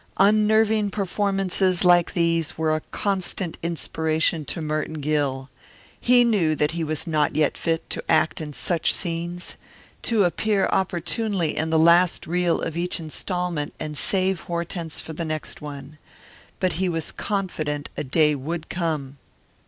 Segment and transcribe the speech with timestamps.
[0.17, 5.47] Unnerving performances like these were a constant inspiration to Merton Gill.
[5.99, 9.57] He knew that he was not yet fit to act in such scenes
[10.01, 15.23] to appear opportunely in the last reel of each installment and save Hortense for the
[15.23, 15.99] next one.
[16.59, 19.19] But he was confident a day would come.